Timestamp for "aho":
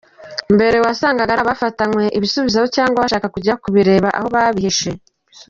4.17-4.27